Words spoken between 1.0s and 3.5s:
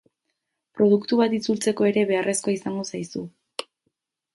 bat itzultzeko ere beharrezkoa izango zaizu.